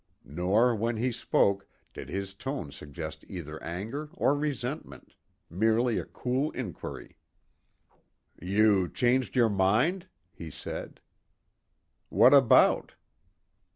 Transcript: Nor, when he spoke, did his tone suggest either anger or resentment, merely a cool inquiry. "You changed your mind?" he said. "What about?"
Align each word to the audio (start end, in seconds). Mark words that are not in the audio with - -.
Nor, 0.25 0.75
when 0.75 0.97
he 0.97 1.11
spoke, 1.11 1.67
did 1.93 2.09
his 2.09 2.33
tone 2.33 2.71
suggest 2.71 3.23
either 3.27 3.61
anger 3.61 4.09
or 4.15 4.33
resentment, 4.35 5.13
merely 5.47 5.99
a 5.99 6.05
cool 6.05 6.49
inquiry. 6.53 7.17
"You 8.41 8.89
changed 8.89 9.35
your 9.35 9.49
mind?" 9.51 10.07
he 10.33 10.49
said. 10.49 11.01
"What 12.09 12.33
about?" 12.33 12.95